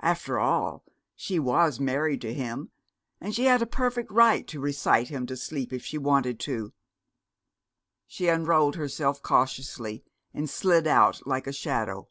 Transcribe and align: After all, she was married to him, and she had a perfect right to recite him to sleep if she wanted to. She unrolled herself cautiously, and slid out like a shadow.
After 0.00 0.36
all, 0.36 0.84
she 1.14 1.38
was 1.38 1.78
married 1.78 2.20
to 2.22 2.34
him, 2.34 2.72
and 3.20 3.32
she 3.32 3.44
had 3.44 3.62
a 3.62 3.66
perfect 3.66 4.10
right 4.10 4.44
to 4.48 4.58
recite 4.58 5.10
him 5.10 5.26
to 5.26 5.36
sleep 5.36 5.72
if 5.72 5.84
she 5.84 5.96
wanted 5.96 6.40
to. 6.40 6.72
She 8.08 8.26
unrolled 8.26 8.74
herself 8.74 9.22
cautiously, 9.22 10.02
and 10.34 10.50
slid 10.50 10.88
out 10.88 11.24
like 11.24 11.46
a 11.46 11.52
shadow. 11.52 12.08